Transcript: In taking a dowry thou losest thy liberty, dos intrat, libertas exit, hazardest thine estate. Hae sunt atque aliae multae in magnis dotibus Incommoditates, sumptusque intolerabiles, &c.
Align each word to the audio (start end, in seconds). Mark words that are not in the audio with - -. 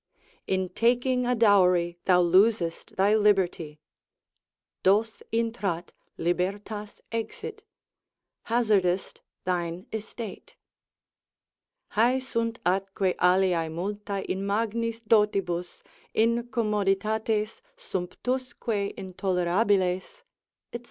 In 0.47 0.69
taking 0.69 1.27
a 1.27 1.35
dowry 1.35 1.99
thou 2.05 2.21
losest 2.21 2.95
thy 2.95 3.13
liberty, 3.13 3.79
dos 4.81 5.21
intrat, 5.31 5.89
libertas 6.17 7.01
exit, 7.11 7.61
hazardest 8.45 9.21
thine 9.45 9.85
estate. 9.93 10.55
Hae 11.89 12.19
sunt 12.19 12.57
atque 12.65 13.15
aliae 13.17 13.69
multae 13.71 14.25
in 14.25 14.43
magnis 14.43 15.01
dotibus 15.01 15.83
Incommoditates, 16.15 17.61
sumptusque 17.77 18.95
intolerabiles, 18.95 20.23
&c. 20.73 20.79